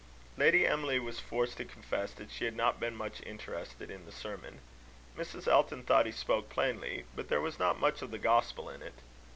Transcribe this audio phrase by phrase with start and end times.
[0.35, 4.11] Lady Emily was forced to confess that she had not been much interested in the
[4.11, 4.59] sermon.
[5.15, 5.47] Mrs.
[5.47, 8.95] Elton thought he spoke plainly, but there was not much of the gospel in it.